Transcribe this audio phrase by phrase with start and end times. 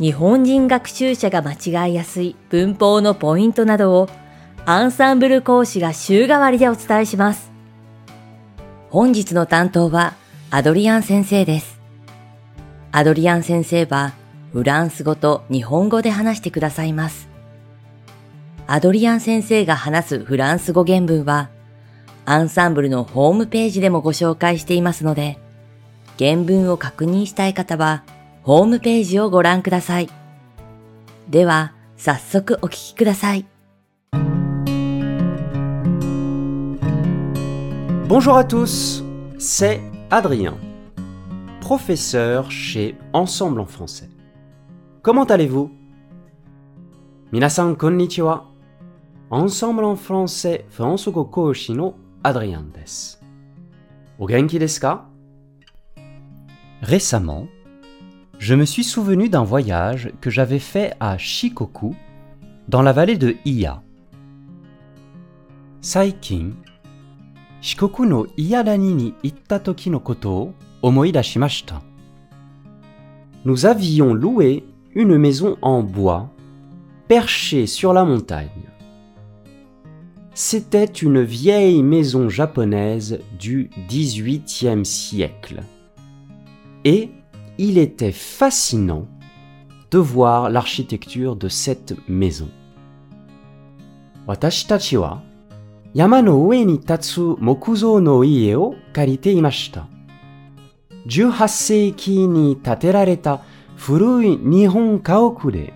[0.00, 4.08] 日本人学習者が間違いやすい文法のポイントなどを
[4.64, 7.50] アンサンブル講師が週替わりでお伝えします。
[8.88, 10.14] 本日の担当は
[10.50, 11.78] アドリアン先生です。
[12.92, 14.14] アドリアン先生は
[14.54, 17.28] フランス語と日本語で話してくださいます。
[18.66, 21.50] アドリアン先生が話すフランス語原文は
[22.24, 25.38] アンサンブルのホームページでもご紹介していますので、
[26.18, 28.02] 原文を確認したい方は
[28.49, 30.09] ホームページをご覧ください。
[31.29, 33.45] では、早速お聞きください。
[38.07, 39.03] Bonjour à tous,
[39.39, 40.53] c'est Adrien,
[41.59, 44.09] professeur chez Ensemble en français.
[45.01, 45.71] Comment allez-vous
[47.31, 48.45] Minasan konnichiwa.
[49.31, 53.19] Ensemble en français フランス語講師の Adrien des.
[54.19, 55.05] O genki desu ka
[56.81, 57.47] Récemment,
[58.40, 61.94] je me suis souvenu d'un voyage que j'avais fait à Shikoku,
[62.68, 63.82] dans la vallée de Iya.
[65.82, 66.52] Saikin,
[67.60, 71.82] Shikoku no Iyadani ni itta toki no koto o omoidashimashita.
[73.44, 76.30] Nous avions loué une maison en bois,
[77.08, 78.48] perchée sur la montagne.
[80.32, 85.60] C'était une vieille maison japonaise du XVIIIe siècle
[86.84, 87.10] et
[87.59, 89.07] il était fascinant
[89.91, 92.49] de voir l'architecture de cette maison.
[94.27, 95.21] Watashi tachi wa
[95.93, 99.87] yama no ue ni tatsu mokuzo no ie o karite imashita.
[101.07, 103.41] 18世紀に建てられた
[103.77, 105.73] 古い日本家屋で、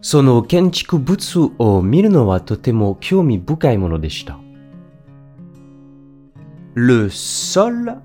[0.00, 4.38] その建築物を見るのはとても興味深いものでした。
[6.74, 8.00] Le sol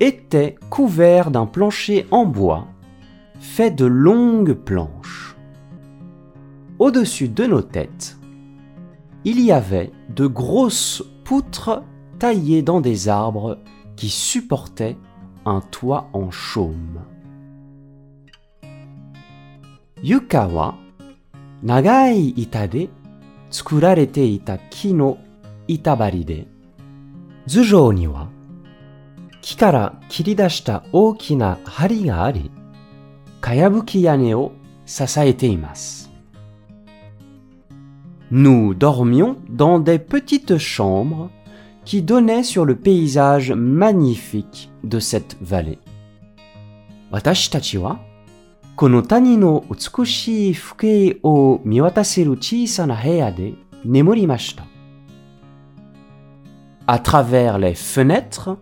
[0.00, 2.66] était couvert d'un plancher en bois
[3.38, 5.36] fait de longues planches.
[6.78, 8.18] Au-dessus de nos têtes,
[9.24, 11.82] il y avait de grosses poutres
[12.18, 13.58] taillées dans des arbres
[13.96, 14.96] qui supportaient
[15.44, 17.00] un toit en chaume.
[20.02, 20.74] Yuka wa
[21.62, 22.88] nagai ita de
[23.50, 25.16] tsukurarete ita ki no
[25.68, 26.44] itabari de
[29.45, 32.51] 木から切り出した大きな針があり、
[33.39, 34.51] かやぶき屋根を
[34.85, 36.09] 支えています。
[38.31, 41.29] Nous dormions dans des petites chambres
[41.83, 45.79] qui donnaient sur le paysage magnifique de cette vallée.
[47.11, 47.99] 私たちは
[48.77, 50.75] この谷の美しい風
[51.13, 53.53] 景を見渡せる小さな部屋で
[53.83, 54.65] 眠りました。
[56.87, 58.57] À travers les fenêtres,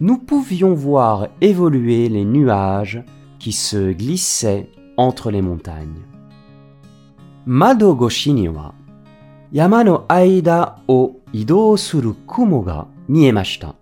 [0.00, 3.04] nous pouvions voir évoluer les nuages
[3.38, 6.02] qui se glissaient entre les montagnes.
[7.46, 8.74] Mado goshi ni wa
[9.52, 13.74] yama no aida o idou suru kumo ga miemashita.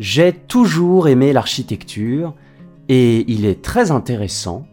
[0.00, 2.34] J'ai toujours aimé l'architecture
[2.88, 4.66] et il est très intéressant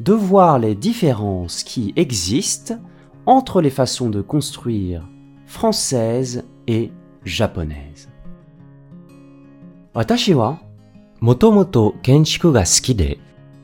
[0.00, 2.74] de voir les différences qui existent
[3.26, 5.08] entre les façons de construire
[5.46, 6.92] françaises et
[7.24, 8.07] japonaises.
[9.98, 10.60] 私は
[11.18, 13.18] もともと建築が好きで、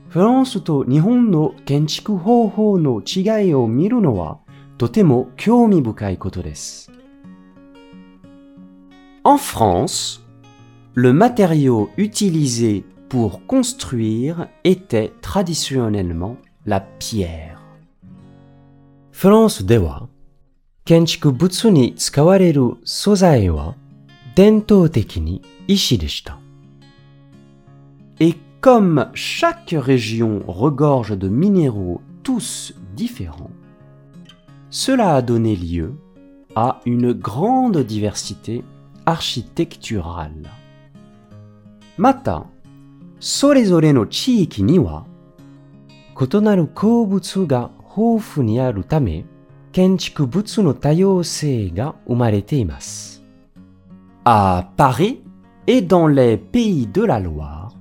[0.08, 4.40] フランスと日本の建築方法の違いを見るのは
[4.76, 6.90] とても興味深いことです。
[9.22, 10.22] En France,
[10.96, 16.34] le matériau utilisé pour construire était traditionnellement
[16.66, 17.58] la pierre.
[19.12, 20.08] フランスでは
[20.84, 23.76] 建築物に使われる素材は
[24.35, 25.41] 伝統的に
[28.19, 33.51] et comme chaque région regorge de minéraux tous différents,
[34.71, 35.93] cela a donné lieu
[36.55, 38.63] à une grande diversité
[39.05, 40.49] architecturale.
[41.99, 42.47] Mata,
[43.19, 45.05] sorezore no chiiki ni wa
[46.15, 49.23] kotonaru koubutsu ga houfu ni aru tame,
[49.71, 53.12] kenchiku butsu no tayousei ga umarete imasu.
[54.26, 55.20] À Paris,
[55.66, 57.74] et dans les pays de la Loire,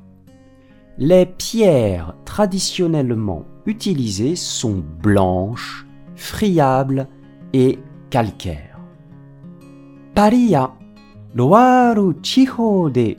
[0.97, 5.85] les pierres traditionnellement utilisées sont blanches,
[6.17, 7.07] friables
[7.53, 7.79] et
[8.09, 8.77] calcaires.
[10.13, 10.73] Paris ya
[11.33, 13.15] Loaru Chiho de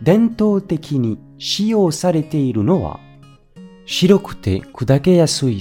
[0.00, 2.98] dento teki ni shiyou sarete iru no wa?
[3.84, 5.60] Shiroku te kudake yasui.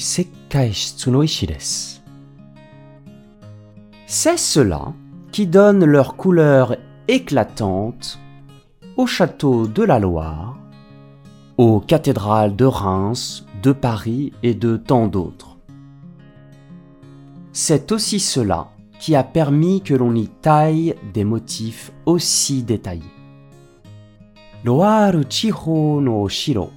[4.07, 4.93] C'est cela
[5.31, 6.77] qui donne leur couleur
[7.07, 8.19] éclatante
[8.97, 10.57] au château de la Loire,
[11.57, 15.57] aux cathédrales de Reims, de Paris et de tant d'autres.
[17.51, 18.69] C'est aussi cela
[18.99, 23.03] qui a permis que l'on y taille des motifs aussi détaillés.
[24.63, 26.69] Loire Chiho no Shiro,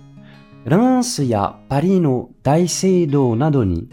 [0.66, 3.86] Reims ya Paris no Daiseido nado ni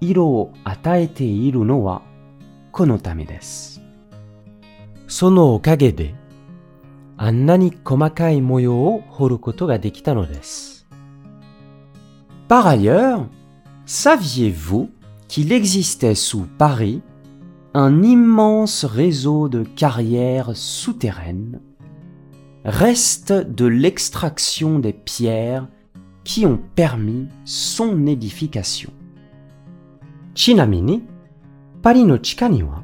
[0.00, 2.02] iro o ataete iru no wa
[2.72, 2.98] kono.
[5.07, 6.15] そのおかげで、
[7.17, 10.85] あんなに細かい模様を彫ることができたのです。
[12.47, 13.27] Par ailleurs,
[13.85, 14.89] saviez-vous
[15.27, 17.01] qu'il existait sous Paris
[17.73, 21.59] un immense réseau de carrières souterraines,
[22.63, 25.67] reste de l'extraction des pierres
[26.23, 28.91] qui ont permis son édification.
[30.35, 31.03] ちなみに、
[31.81, 32.83] パリの地下には、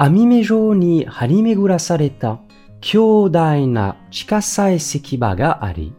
[0.00, 2.40] 網目状に張り巡らされた
[2.80, 5.94] 強大な地下採石場があり、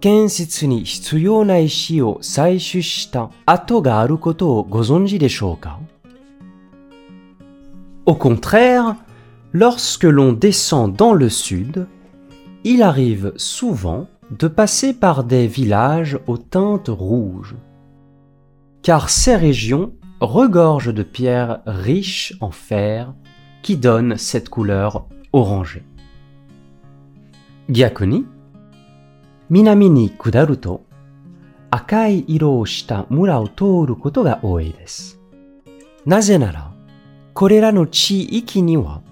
[0.00, 5.78] 建設に必要な石を採取した跡があることをご存知でしょうか
[8.04, 8.96] Au contraire,
[9.52, 11.86] lorsque l'on descend dans le sud,
[12.64, 17.54] il arrive souvent de passer par des villages aux teintes rouges,
[18.82, 23.14] car ces régions regorgent de pierres riches en fer
[23.61, 25.83] qui donne cette couleur orangée.
[27.69, 28.25] Gyakuni,
[29.49, 30.81] Minami ni kudaru to,
[31.71, 35.17] akai iro o shita mura o toru koto ga oei desu.
[36.05, 36.71] Naze nara,
[37.33, 39.03] これらの地域には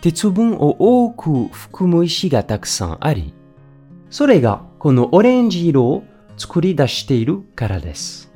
[0.00, 3.34] 鉄分を多く含む石がたくさんあり、
[4.10, 6.04] それがこのオレンジ色を
[6.36, 8.32] 作り出しているからです。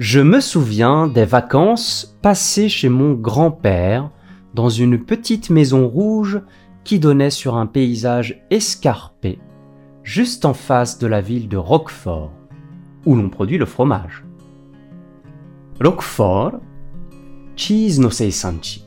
[0.00, 4.08] Je me souviens des vacances passées chez mon grand-père
[4.54, 6.40] dans une petite maison rouge
[6.84, 9.38] qui donnait sur un paysage escarpé,
[10.02, 12.32] juste en face de la ville de Roquefort,
[13.04, 14.24] où l'on produit le fromage.
[15.84, 16.60] Roquefort,
[17.54, 18.86] cheese no seisanchi.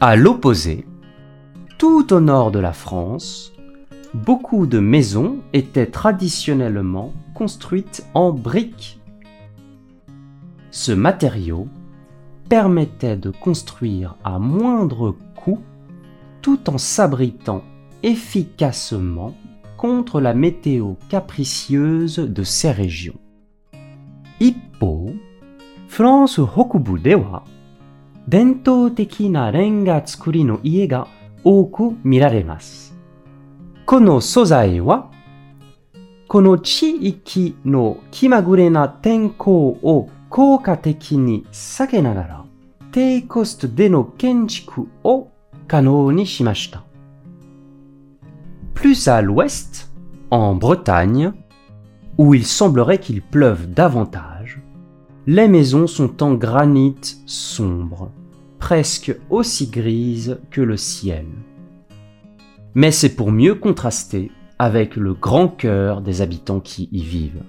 [0.00, 0.86] À l'opposé,
[1.78, 3.52] tout au nord de la France,
[4.14, 8.98] beaucoup de maisons étaient traditionnellement construites en briques.
[10.70, 11.68] Ce matériau
[12.48, 15.60] permettait de construire à moindre coût
[16.40, 17.62] tout en s'abritant
[18.02, 19.34] efficacement
[19.76, 23.18] contre la météo capricieuse de ces régions.
[25.86, 27.42] Ippo, France Hokubu de wa,
[28.26, 31.06] dento teki na renga tsukuri no ie ga
[31.44, 32.92] oku miraremasu.
[33.84, 35.10] Kono sozai wa,
[36.28, 42.44] kono chiiki no kimagure na tenkou o 効果的に避けながら
[42.90, 45.28] 低コストでの建築を
[45.68, 46.84] 可能にしました。
[48.74, 49.90] Plus à l'ouest,
[50.30, 51.34] en Bretagne,
[52.16, 54.35] où il semblerait qu'il pleuve davantage,
[55.26, 58.10] les maisons sont en granit sombre,
[58.58, 61.26] presque aussi grise que le ciel.
[62.74, 67.44] Mais c'est pour mieux contraster avec le grand cœur des habitants qui y vivent.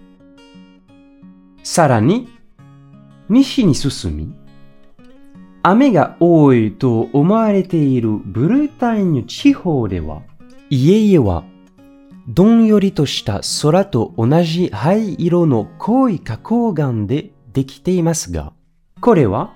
[1.63, 2.27] Sarani
[3.29, 4.33] 西に進み、
[5.63, 10.23] 雨が多いと思われているブルターニュ地方では、
[10.69, 11.45] 家々は
[12.27, 18.53] どんよりとした空と同じ灰色の濃い花崗岩で できていますが、
[18.99, 19.53] これは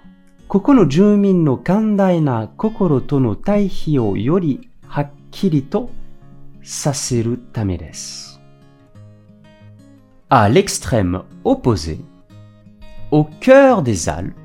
[0.47, 5.89] ここの住民の寛大な心との対比をよりはっきりと
[6.63, 8.39] させるためです。
[10.29, 11.99] À l'extrême opposé,
[13.11, 14.35] au cœur des Alpes,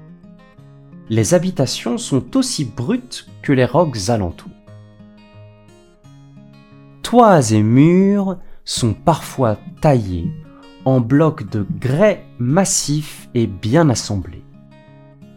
[1.08, 4.50] les habitations sont aussi brutes que les rocs alentours.
[7.02, 10.30] Toits et murs sont parfois taillés
[10.86, 14.44] en blocs de grès massifs et bien assemblés,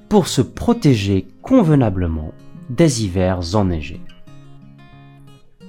[0.09, 2.33] pour se protéger convenablement
[2.69, 4.01] des hivers enneigés.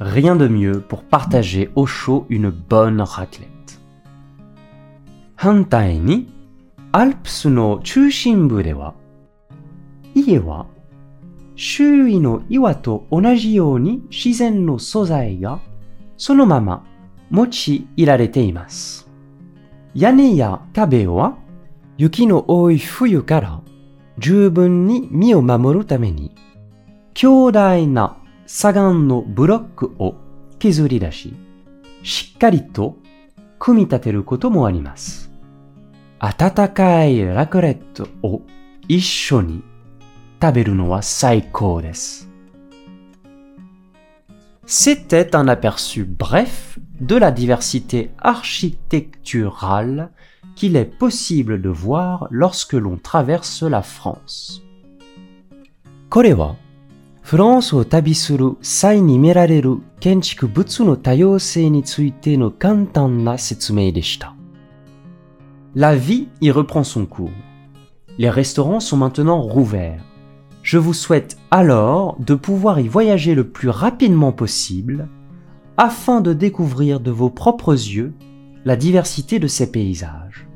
[0.01, 3.81] Rien de mieux pour partager au chaud une bonne raclette.
[5.39, 6.29] Hantai ni
[6.93, 8.95] アルプスの中心部では、
[10.15, 10.67] 家は
[11.57, 15.61] 周囲の岩と同じように自然の素材が
[16.17, 16.87] そのまま
[17.31, 17.47] 用
[17.97, 19.00] いられています。
[19.94, 21.38] 屋根や壁は
[21.98, 23.62] 雪の多い冬から
[24.18, 26.36] 十分に身を守るために
[27.14, 30.16] 強大な砂岩のブロックを
[30.60, 31.36] 削り出し、
[32.04, 32.98] しっかりと
[33.60, 35.32] 組み立てることもあります。
[36.20, 38.42] 温かいラクレットを
[38.88, 39.64] 一緒に
[40.42, 42.31] 食べるのは最高です。
[44.67, 50.11] C'était un aperçu bref de la diversité architecturale
[50.57, 54.63] qu'il est possible de voir lorsque l'on traverse la France.
[56.09, 56.57] これは
[57.23, 64.35] フランスを旅する際に見られる建築物の多様性についての簡単な説明でした。
[65.75, 67.31] La vie y reprend son cours.
[68.17, 70.01] Les restaurants sont maintenant rouverts.
[70.72, 75.10] Je vous souhaite alors de pouvoir y voyager le plus rapidement possible
[75.76, 78.14] afin de découvrir de vos propres yeux
[78.64, 80.48] la diversité de ces paysages.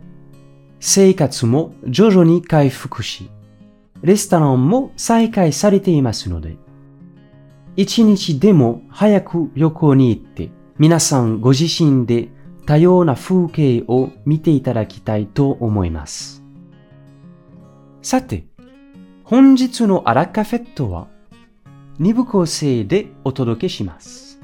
[0.79, 3.29] Seikatsumo Jojo ni Kaifukushi.
[4.05, 6.55] Restaurant mo saikai sarete imasu node.
[7.75, 12.29] Ichinichi demo hayaku yoko ni itte, minasan go jishin de
[12.65, 16.39] tayou na fukei o mite itadakitai to omoimasu.
[18.01, 18.54] Sate,
[19.27, 21.07] 本日のアラカフェットは
[21.99, 24.39] 2部構成でお届けします。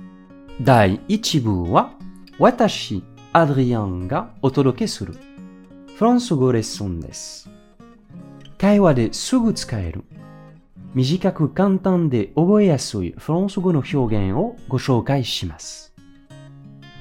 [0.60, 1.94] 第1部は
[2.40, 5.14] 私、アドリアンがお届けする
[5.96, 7.48] フランス語レッスンです。
[8.58, 10.04] 会話ですぐ使える
[10.96, 15.94] 短く簡単で覚えやすいフランス語の表現をご紹介します。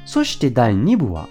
[0.05, 1.31] そして第2部は、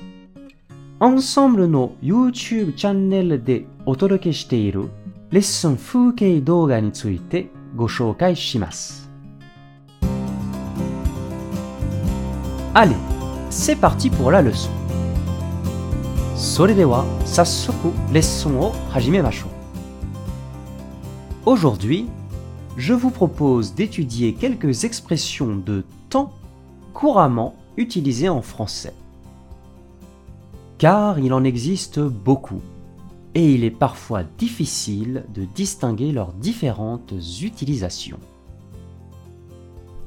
[0.97, 4.89] アンサンブルの YouTube チャンネルでお届けしている
[5.30, 9.10] レッスン風景動画についてご紹介します。
[12.74, 12.96] Allez,
[13.50, 14.70] c'est parti pour la leçon.
[16.36, 19.48] それでは早速レッスンを始めましょう。
[21.46, 22.08] Aujourd'hui,
[22.76, 26.32] je vous propose d'étudier quelques expressions de temps
[26.92, 28.94] couramment utilisées en français.
[30.78, 32.60] Car il en existe beaucoup
[33.34, 37.12] et il est parfois difficile de distinguer leurs différentes
[37.42, 38.18] utilisations.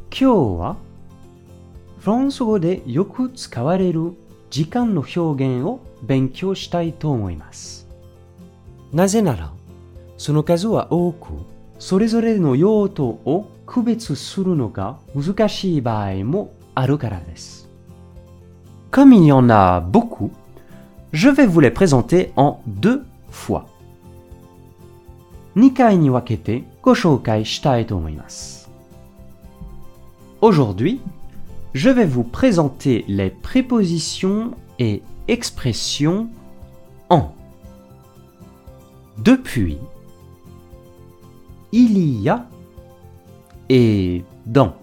[0.10, 0.78] 今日は
[2.00, 4.14] フランス語でよく使われる
[4.50, 7.88] 時間の表現を勉強したいと思います。
[8.94, 9.52] なぜなら、
[10.18, 11.34] その数は多く、
[11.80, 17.68] それぞれの用途を区別するのが難しい場合もあるからです。
[18.90, 20.32] Comme il y en a beaucoup,
[21.12, 23.66] je vais vous les présenter en deux fois.
[25.56, 28.70] 2回に分けてご紹介したいと思います。
[30.42, 31.02] Aujourd'hui,
[31.74, 36.30] je vais vous présenter les prépositions et expressions
[37.10, 37.32] en
[39.18, 39.80] depuis,
[41.72, 42.46] il y a
[43.70, 44.74] et dans.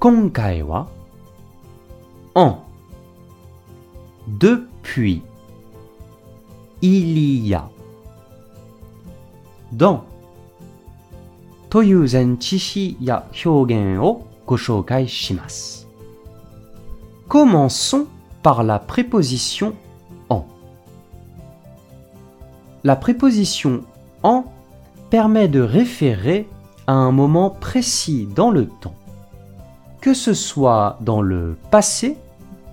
[0.00, 0.86] 今回は
[2.34, 2.58] en
[4.28, 5.22] depuis
[6.82, 7.68] il y a
[9.72, 10.04] dans
[11.70, 15.88] という前置詞や表現をご紹介します。
[17.28, 18.06] Commençons
[18.44, 19.74] par la préposition
[20.28, 20.44] en.
[22.84, 23.82] La préposition
[24.22, 24.44] en
[25.10, 26.46] permet de référer
[26.86, 28.94] à un moment précis dans le temps,
[30.00, 32.16] que ce soit dans le passé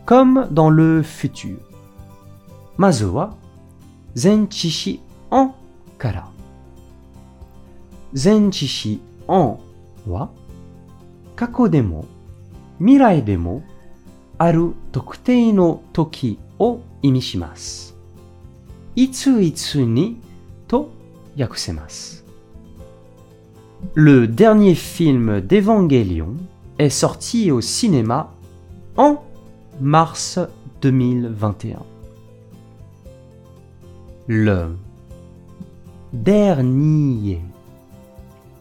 [0.05, 1.57] comme dans le futur.
[2.77, 3.35] まずは
[4.15, 5.51] 前置詞 en
[5.97, 6.27] から。
[8.13, 9.59] 前置詞 en
[10.07, 10.29] は
[11.35, 12.05] 過去でも
[12.79, 13.63] 未来でも
[14.37, 17.95] ある特定の時を意味します。
[18.95, 20.19] いついつに
[20.67, 20.89] と
[21.39, 22.25] 訳せます。
[23.95, 26.35] Le dernier film d'Evangelion
[26.77, 28.31] est sorti au cinéma
[28.97, 29.23] en
[29.79, 30.39] mars
[30.81, 31.79] 2021.
[34.28, 34.76] Le
[36.12, 37.40] dernier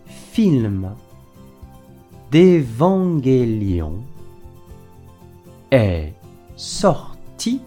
[0.05, 0.91] film
[2.29, 4.03] d'Evangelion
[5.71, 6.13] est
[6.55, 7.61] sorti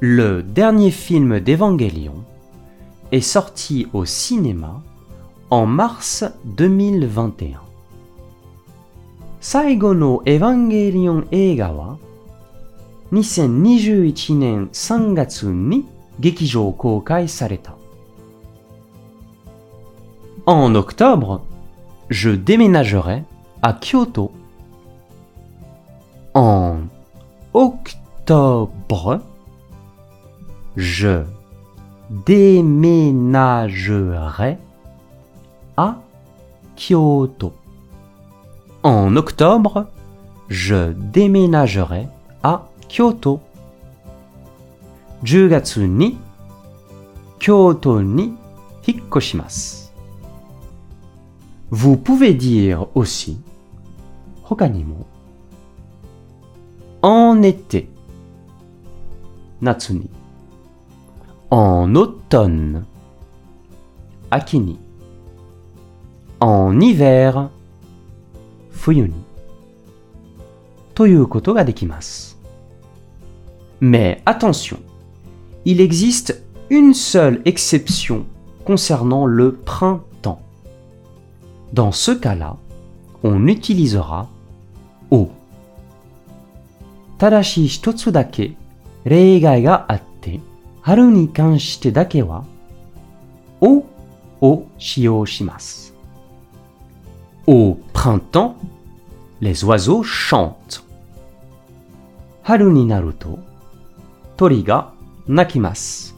[0.01, 2.23] Le dernier film d'Evangelion
[3.12, 4.82] est sorti au cinéma
[5.50, 7.60] en mars 2021.
[9.40, 11.98] Saigo no Evangelion eiga wa
[13.12, 15.84] 2021年3月に
[16.18, 17.76] 劇場公開された。
[20.46, 21.42] En octobre,
[22.10, 23.24] je déménagerai
[23.62, 24.32] à Kyoto.
[26.34, 26.80] En
[27.54, 29.20] octobre,
[30.76, 31.24] je
[32.26, 34.58] déménagerai
[35.76, 35.96] à
[36.76, 37.52] Kyoto.
[38.82, 39.86] En octobre,
[40.48, 42.08] je déménagerai
[42.42, 43.40] à Kyoto.
[45.22, 46.18] 10月に
[47.38, 48.34] 京都に
[48.86, 49.92] 引っ越します。
[51.70, 53.38] Vous pouvez dire aussi
[54.44, 55.06] 他にも
[57.02, 57.88] en été
[59.60, 60.08] 夏に
[61.51, 62.85] En automne.
[64.29, 64.77] Akini.
[66.39, 67.49] En hiver.
[68.69, 69.23] Fuyuni.
[70.93, 72.35] Toyokoto ga dekimasu.
[73.81, 74.77] Mais attention,
[75.65, 78.25] il existe une seule exception
[78.63, 80.41] concernant le printemps.
[81.73, 82.57] Dans ce cas-là,
[83.23, 84.29] on utilisera
[85.09, 85.29] O.
[87.17, 87.81] Tadashi
[89.87, 90.39] atte,
[90.88, 92.44] 春に関してだけは、
[93.60, 93.84] o
[94.40, 95.94] を使用します。
[97.46, 98.54] Au printemps,
[99.40, 100.82] les oiseaux chantent.
[102.42, 103.38] 春になると、
[104.36, 104.92] 鳥が
[105.26, 106.14] 鳴きます。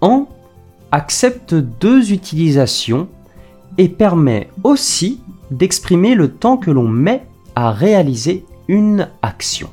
[0.00, 0.26] En
[0.90, 3.08] accepte deux utilisations
[3.76, 9.68] et permet aussi d'exprimer le temps que l'on met à réaliser une action.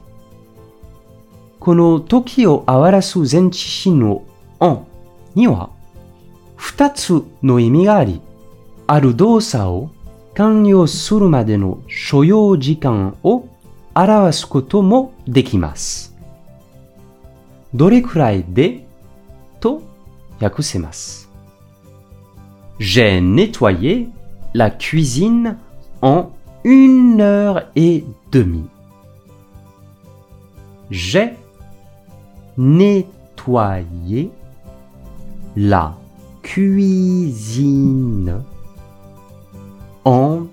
[1.63, 4.25] この時を表す前置詞の
[4.59, 4.81] en
[5.37, 5.71] には
[6.57, 8.21] 二つの意味があり、
[8.89, 9.91] ある動作を
[10.35, 13.47] 完了するまでの所要時間を
[13.95, 16.17] 表すこともできます。
[17.73, 18.85] どれくらいで？
[19.61, 19.83] と
[20.41, 21.31] 訳せます。
[22.81, 24.09] J'ai nettoyé
[24.53, 25.59] la cuisine
[26.01, 26.31] en
[26.65, 28.65] une heure et demie.
[30.91, 31.37] J'ai
[32.58, 34.32] nettoyé
[35.56, 35.98] la
[36.42, 38.44] cuisine
[40.06, 40.48] en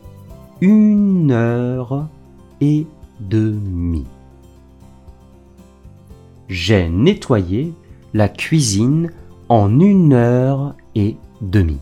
[0.61, 2.09] une heure
[2.61, 2.87] et
[3.21, 4.07] demie.
[6.49, 7.73] J'ai nettoyé
[8.13, 9.11] la cuisine
[9.49, 11.81] en une heure et demie.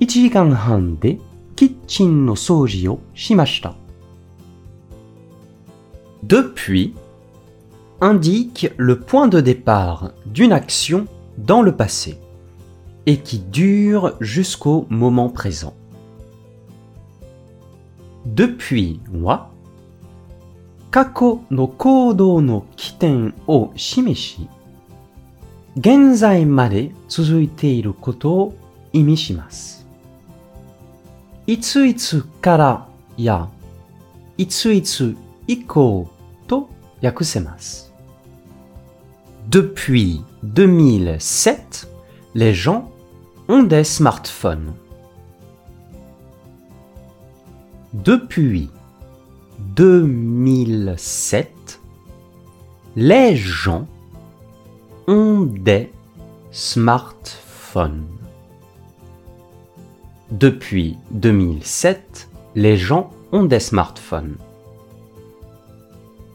[0.00, 1.18] 1時間半で
[1.56, 3.74] キッチンの掃除をしました。
[6.26, 6.94] Depuis
[8.01, 11.05] indique le point de départ d'une action
[11.37, 12.17] dans le passé
[13.05, 15.73] et qui dure jusqu'au moment présent.
[18.25, 19.49] Depuis wa
[20.91, 24.47] kako no kodo no kiten o shimeshi
[25.77, 28.53] genzai made tsuzuite koto o
[28.93, 29.15] imi
[32.41, 33.47] kara ya
[34.37, 35.15] itsu itsu
[35.47, 36.07] iko
[39.48, 41.88] Depuis 2007,
[42.34, 42.90] les gens
[43.48, 44.74] ont des smartphones.
[47.92, 48.70] Depuis
[49.76, 51.80] 2007,
[52.96, 53.86] les gens
[55.06, 55.92] ont des
[56.50, 58.06] smartphones.
[60.30, 64.36] Depuis 2007, les gens ont des smartphones.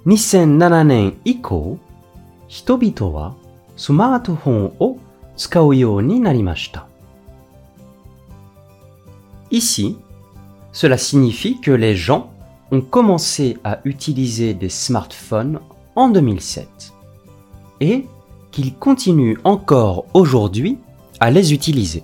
[0.06, 1.78] 2007年以降、
[2.54, 3.36] 人々は
[3.78, 4.98] スマートフォンを
[5.38, 6.88] 使うようになりました。
[9.52, 9.98] Ici,
[10.72, 12.30] cela signifie que les gens
[12.72, 15.60] ont commencé à utiliser des smartphones
[15.96, 16.68] en 2007
[17.80, 18.06] et
[18.52, 20.78] qu'ils continuent encore aujourd'hui
[21.20, 22.04] à les utiliser.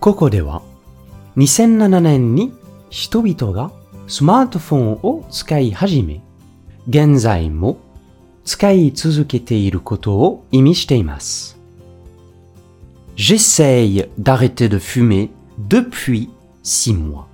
[0.00, 0.62] ここでは
[1.36, 2.52] 2007年に
[2.88, 3.70] 人々が
[4.06, 6.20] スマートフォンを使い始め、
[6.88, 7.78] 現在も
[8.44, 11.58] 使い続けていることを意味しています。
[13.16, 16.30] J'essaye d'arrêter de fumer depuis
[16.62, 17.28] six mois.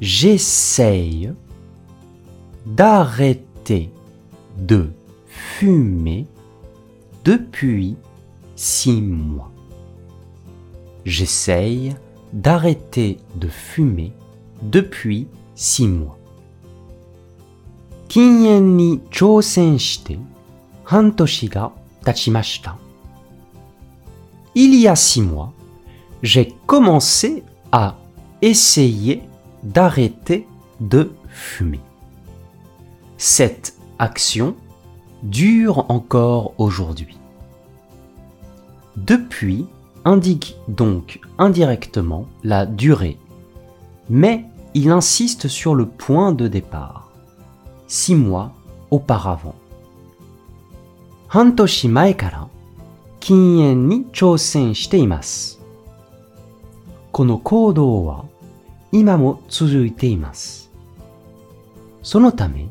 [0.00, 1.32] J'essaye
[2.66, 3.90] d'arrêter
[4.56, 4.90] de
[5.26, 6.26] fumer
[7.24, 7.96] depuis
[8.54, 9.50] six mois.
[11.04, 11.96] J'essaye
[12.32, 14.12] d'arrêter de fumer
[14.62, 16.15] depuis six mois.
[18.08, 20.18] 禁煙に挑戦して
[20.84, 21.72] hantoshi ga
[22.04, 22.76] tachimashita.
[24.54, 25.52] Il y a six mois,
[26.22, 27.96] j'ai commencé à
[28.42, 29.22] essayer
[29.62, 30.46] d'arrêter
[30.80, 31.80] de fumer.
[33.16, 34.54] Cette action
[35.22, 37.16] dure encore aujourd'hui.
[38.96, 39.64] Depuis
[40.04, 43.16] indique donc indirectement la durée,
[44.10, 47.05] mais il insiste sur le point de départ,
[47.87, 48.51] Six mois
[48.91, 49.53] ラ
[51.27, 52.47] 半年前から
[53.19, 55.59] 禁煙に挑戦しています。
[57.11, 58.25] この行動は
[58.91, 60.71] 今も続いています。
[62.03, 62.69] そのため、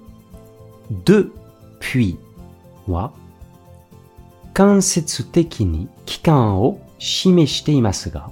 [1.04, 1.30] de
[1.80, 2.16] puis
[2.86, 3.12] は
[4.54, 8.30] 間接的に期間を示していますが、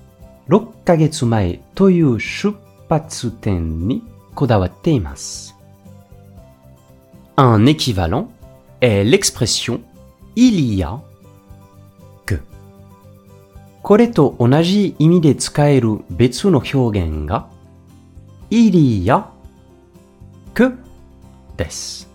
[0.49, 2.57] 6ヶ月前という出
[2.89, 4.03] 発点に
[4.35, 5.54] こだわっています。
[7.36, 8.30] Un équivalent
[8.82, 9.82] est l'expression
[10.36, 11.02] il y a
[12.26, 12.42] que
[13.82, 17.48] これと同じ意味で使える別の表現が
[18.50, 19.30] il y a
[20.54, 20.78] que
[21.56, 22.08] です。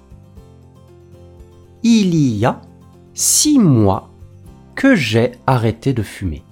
[1.83, 2.61] Il y a
[3.14, 4.09] six mois
[4.75, 6.43] que j'ai arrêté de fumer.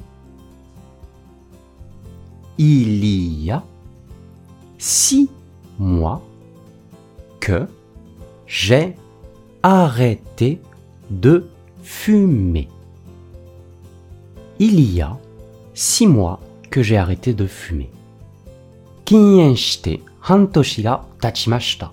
[2.59, 3.05] Il
[3.45, 3.65] y a
[4.79, 5.31] six
[5.79, 6.21] mois
[7.41, 7.67] que
[8.47, 8.97] j'ai
[9.63, 10.61] arrêté
[11.11, 11.49] de
[11.83, 12.69] fumer.
[14.59, 15.17] Il y a
[15.75, 17.91] six mois que j'ai arrêté de fumer.
[19.05, 21.93] 禁煙して半年が経ちました。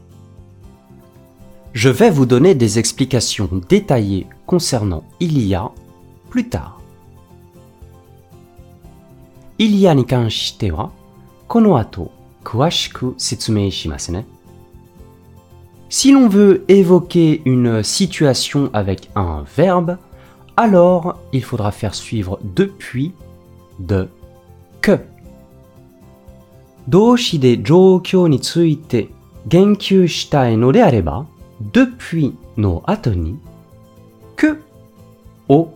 [1.74, 5.72] Je vais vous donner des explications détaillées concernant il y a
[6.30, 6.80] plus tard.
[9.58, 10.92] Il y a に関しては、
[11.48, 12.12] この後、
[12.44, 14.26] 詳しく説明しますね。
[15.97, 19.97] si l'on veut évoquer une situation avec un verbe,
[20.57, 23.13] alors il faudra faire suivre depuis
[23.79, 24.09] de
[24.81, 24.99] que.
[26.89, 29.09] Doshi de jōkyō ni tsuite
[29.49, 31.27] genkyū shitai no de areba,
[31.61, 33.37] depuis no ato ni
[34.37, 34.59] que
[35.49, 35.69] o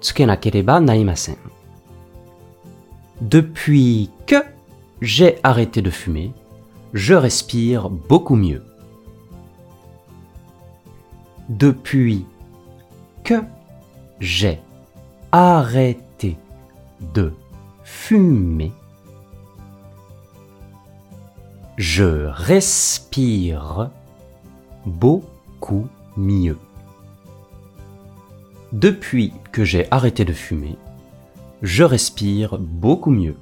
[0.00, 1.34] tsukenakereba narimasen.
[3.20, 4.44] Depuis que
[5.02, 6.30] j'ai arrêté de fumer,
[6.94, 8.62] je respire beaucoup mieux
[11.49, 12.25] Depuis
[13.23, 13.43] que
[14.19, 14.59] j'ai
[15.31, 16.37] arrêté
[17.13, 17.33] de
[17.83, 18.71] fumer,
[21.77, 23.91] je respire
[24.85, 26.57] beaucoup mieux.
[28.71, 30.77] Depuis que j'ai arrêté de fumer,
[31.61, 33.37] je respire beaucoup mieux.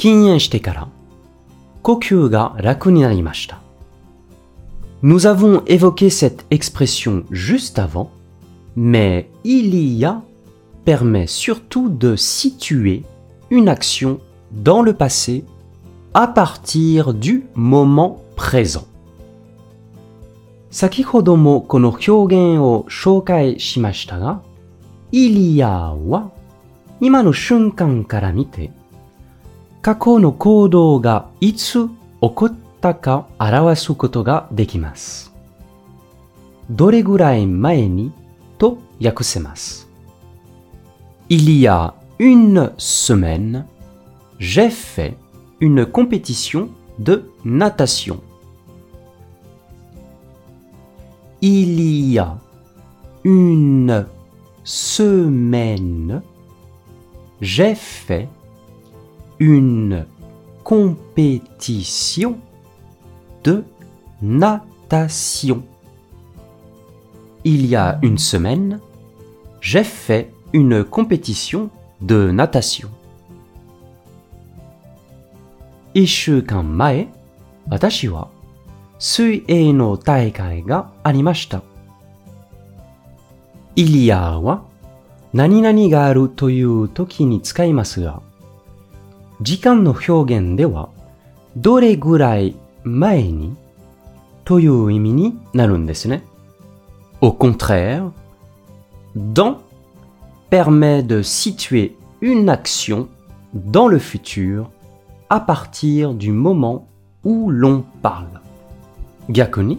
[0.00, 0.88] 禁煙してから
[1.82, 3.60] 呼吸が楽になりました。
[5.02, 8.10] Nous avons évoqué cette expression juste avant,
[8.76, 10.22] mais il y a
[10.84, 13.04] permet surtout de situer
[13.50, 14.20] une action
[14.52, 15.44] dans le passé
[16.14, 18.86] à partir du moment présent.
[20.70, 24.42] 先ほどもこの表現を紹介しましたが、
[25.10, 26.30] il y a は
[27.00, 28.70] 今の瞬間から見て、
[29.82, 35.32] 過去の行動がいつ起こっ たか表すことができます。
[36.70, 38.12] どれぐらい前に
[38.58, 39.88] と訳せます。
[41.28, 43.64] Il y a une semaine,
[44.38, 45.16] j'ai fait
[45.60, 48.20] une compétition de natation.
[51.40, 52.38] Il y a
[53.24, 54.06] une
[54.64, 56.22] semaine,
[57.40, 58.28] j'ai fait
[59.38, 60.06] une
[60.62, 62.38] compétition
[63.45, 63.63] de
[64.23, 65.61] natation.
[67.43, 68.79] Il y a une semaine,
[69.61, 71.69] j'ai fait une compétition
[72.01, 72.89] de natation.
[75.93, 77.07] 一週間前、
[77.69, 78.29] 私は
[78.99, 81.61] 水泳の大会がありました。
[83.75, 84.63] il y a は
[85.33, 88.23] 何々があるという時に使いますが、
[89.41, 90.89] 時間の表現では
[91.55, 93.56] どれぐらい前に
[94.44, 96.22] という意味になるんですね。
[97.20, 98.10] Au contraire,
[99.14, 99.58] dans
[100.50, 103.08] permet de situer une action
[103.54, 104.70] dans le futur
[105.28, 106.86] à partir du moment
[107.24, 108.40] où l'on parle.
[109.28, 109.78] 逆に、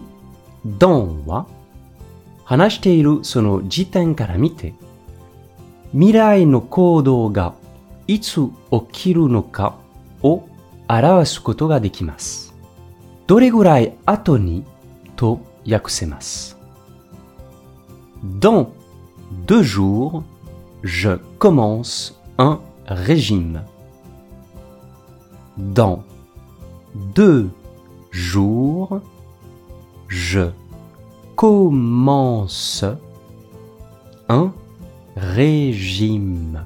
[0.64, 1.46] dans は
[2.44, 4.74] 話しているその時点から見て、
[5.92, 7.30] 未来の行動
[13.26, 14.64] どれぐらい後に
[15.16, 16.58] と訳せます。
[18.22, 18.68] Dans
[19.46, 20.22] deux jours,
[20.82, 23.62] je commence un régime.
[25.56, 26.04] Dans
[27.14, 27.50] deux
[28.10, 29.00] jours,
[30.08, 30.50] je
[31.36, 32.84] commence
[34.28, 34.52] un
[35.16, 36.64] régime.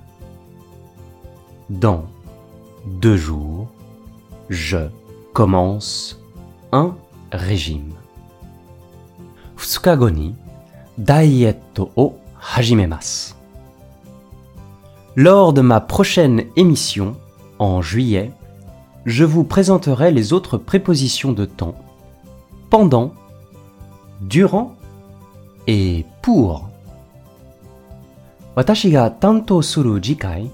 [1.71, 2.05] Dans
[2.87, 3.69] deux jours,
[4.49, 4.89] je
[5.33, 6.19] commence
[6.73, 6.97] un
[7.31, 7.95] régime.
[9.57, 10.37] 2日後に
[10.99, 13.37] ダイエットを始めます。
[15.17, 17.17] Lors de ma prochaine émission,
[17.59, 18.33] en juillet,
[19.07, 21.75] je vous présenterai les autres prépositions de temps
[22.71, 23.15] pendant,
[24.21, 24.75] durant
[25.67, 26.69] et pour.
[28.55, 30.51] 私が担当する次回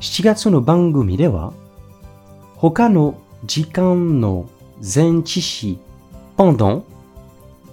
[0.00, 1.54] 7月の番組では
[2.56, 4.48] 他の時間の
[4.81, 5.77] 前置詞
[6.35, 6.83] pendant,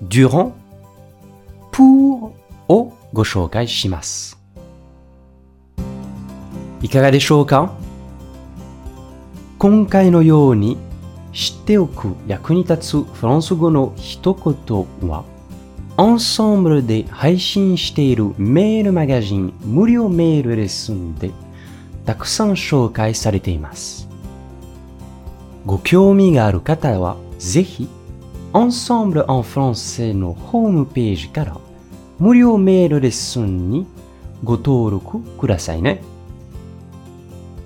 [0.03, 0.53] durant,
[1.73, 2.33] pour
[2.69, 4.39] をご紹介します。
[6.83, 7.75] いかがでしょうか
[9.59, 10.77] 今回のように
[11.33, 15.25] 知っておく役に立つフランス語の一言は、
[15.97, 21.33] アンサンブルで配信しているメールマガジン無料メールレッスンで
[22.05, 24.08] たくさん紹介されています。
[25.69, 27.91] ご興味がある方はぜひ、
[28.55, 31.59] Ensemble en français のホームページから
[32.19, 33.87] 無料メールレッスンに
[34.43, 36.01] ご登録くださいね。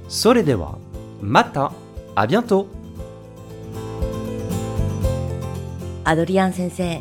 [0.08, 0.78] それでは、
[1.20, 1.70] また、
[2.16, 2.66] à bientôt!
[6.02, 7.00] アドリアン先生、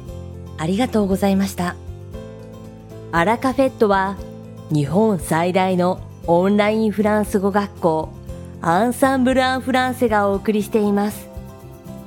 [0.59, 1.75] ありがとうございました。
[3.11, 4.17] アラカフェットは
[4.69, 8.20] 日本最大のオンラインフランス語学校
[8.63, 11.27] アンサンブル・アン・フランセがお送りしています。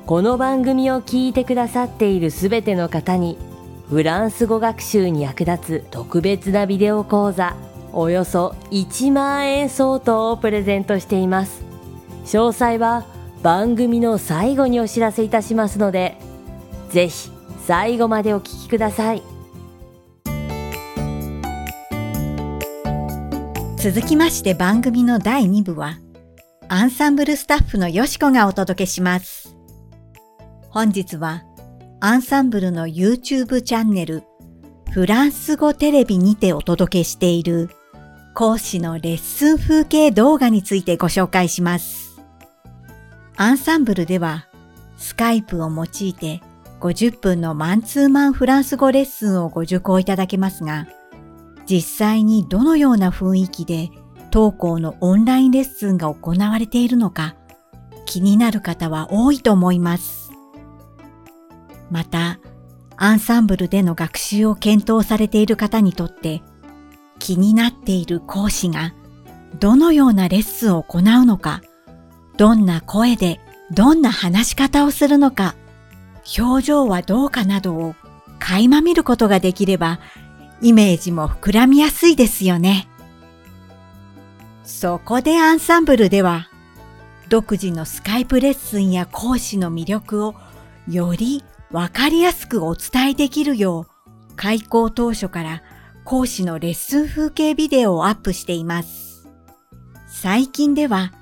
[0.06, 3.38] この番組を聞いてくださっているすべての方に
[3.88, 7.56] フランス語学習に役立つ特別なビデオ講座
[7.92, 11.64] およそ1万円相当をプレゼントしています。
[12.26, 13.04] 詳細は
[13.42, 16.16] 番組の最後にお知らせいたしますので、
[16.90, 17.30] ぜひ
[17.66, 19.22] 最後までお聞きください。
[23.76, 25.98] 続きまして番組の第2部は、
[26.76, 29.54] アンサンブルスタッフのよしこがお届けします。
[30.70, 31.44] 本日は、
[32.00, 34.24] アンサンブルの YouTube チャンネル、
[34.90, 37.70] フランス語テレビにてお届けしている、
[38.34, 42.20] 講師のレッスン風景動画についてご紹介します。
[43.36, 44.48] アンサンブルでは、
[44.96, 46.40] スカイプを用いて
[46.80, 50.88] 50分のマンツーマンフランス語レッスンをご受講いただけますが、
[51.70, 53.90] 実際にどのような雰囲気で
[54.34, 57.36] 当校のオンラインレッスンが行われているのか
[58.04, 60.32] 気になる方は多いと思います。
[61.88, 62.40] また、
[62.96, 66.42] アンサンブルでの学習を検討されている方にとって
[67.20, 68.92] 気になっている講師が
[69.60, 71.62] どのようなレッスンを行うのか、
[72.36, 73.38] どんな声で
[73.70, 75.54] どんな話し方をするのか、
[76.36, 77.94] 表情はどうかなどを
[78.40, 80.00] 垣間見ることができれば
[80.60, 82.88] イメージも膨らみやすいですよね。
[84.64, 86.48] そこでアンサンブルでは、
[87.28, 90.34] 独自のスカイプレッスンや講師の魅力を
[90.88, 95.62] よりわかりやすくお伝えできるよう、開校当初から
[96.04, 99.28] 講師のレッスン風景ビデオをアップしています。
[100.08, 101.12] 最近では、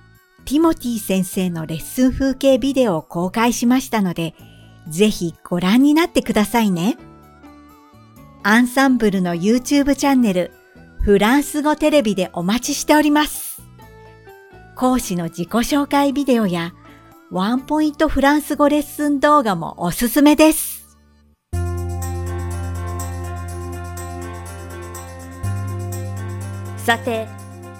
[0.45, 4.35] ティモティ先生のレッスン風景ビデオを公開しましたので、
[4.89, 6.97] ぜひご覧になってくださいね。
[8.45, 10.53] アンサンブルの YouTube チャンネル、
[11.05, 13.61] フランス語テレビでお待ちしております。
[14.77, 16.75] 講師の自己紹介ビデオや、
[17.29, 20.97] ワンポイントフランス語レッスン動画もおすすめです。
[26.77, 27.27] さて、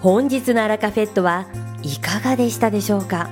[0.01, 1.47] 本日のアラカフェットは
[1.85, 3.31] いかがでしたでしょうか？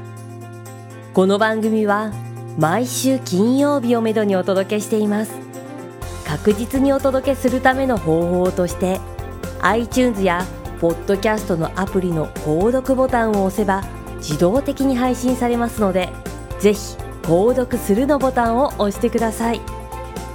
[1.14, 2.12] この番組は
[2.56, 5.32] 毎週金曜日をめどにお届けしています。
[6.28, 9.00] 確実にお届けするための方法として
[9.62, 10.44] iTunes や
[10.80, 13.82] ポッドキャストのアプリの購読ボタンを押せば
[14.16, 16.08] 自動的に配信されますので
[16.58, 19.60] ぜひ購読するのボタンを押してください。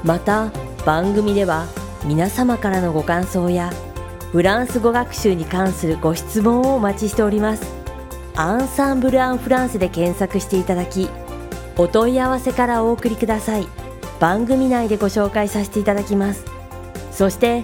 [0.03, 0.51] また
[0.85, 1.65] 番組では
[2.03, 3.71] 皆様からのご感想や
[4.31, 7.73] フランス語学習に関するご質問をお待ちしております。
[8.35, 11.09] アンサンブル・アン・フランスで検索していただき
[11.77, 13.67] お問い合わせからお送りください。
[14.19, 16.45] 番組内でご紹介させていただきます。
[17.11, 17.63] そして